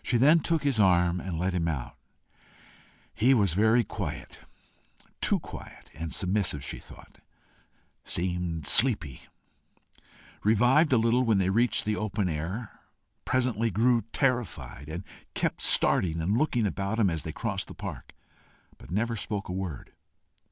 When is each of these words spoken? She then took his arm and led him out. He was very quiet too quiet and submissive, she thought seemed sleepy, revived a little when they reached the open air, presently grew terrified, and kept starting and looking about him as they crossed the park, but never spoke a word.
She 0.03 0.17
then 0.17 0.39
took 0.39 0.63
his 0.63 0.79
arm 0.79 1.19
and 1.19 1.37
led 1.37 1.53
him 1.53 1.67
out. 1.67 1.95
He 3.13 3.35
was 3.35 3.53
very 3.53 3.83
quiet 3.83 4.39
too 5.21 5.39
quiet 5.39 5.91
and 5.93 6.11
submissive, 6.11 6.63
she 6.63 6.79
thought 6.79 7.19
seemed 8.03 8.65
sleepy, 8.65 9.21
revived 10.43 10.91
a 10.91 10.97
little 10.97 11.21
when 11.23 11.37
they 11.37 11.51
reached 11.51 11.85
the 11.85 11.97
open 11.97 12.27
air, 12.29 12.79
presently 13.25 13.69
grew 13.69 14.01
terrified, 14.11 14.89
and 14.89 15.03
kept 15.35 15.61
starting 15.61 16.19
and 16.19 16.35
looking 16.35 16.65
about 16.65 16.97
him 16.97 17.11
as 17.11 17.21
they 17.21 17.31
crossed 17.31 17.67
the 17.67 17.75
park, 17.75 18.13
but 18.79 18.89
never 18.89 19.15
spoke 19.15 19.49
a 19.49 19.53
word. 19.53 19.93